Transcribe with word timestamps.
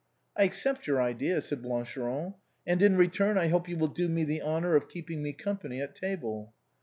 "I 0.35 0.45
accept 0.45 0.87
your 0.87 0.99
idea," 0.99 1.41
said 1.43 1.61
Blancheron:" 1.61 2.33
and 2.65 2.81
in 2.81 2.97
return, 2.97 3.37
I 3.37 3.49
hope 3.49 3.69
you 3.69 3.77
will 3.77 3.87
do 3.87 4.09
me 4.09 4.23
the 4.23 4.41
honor 4.41 4.75
of 4.75 4.89
keeping 4.89 5.21
me 5.21 5.31
company 5.31 5.79
at 5.79 5.95
table." 5.95 6.55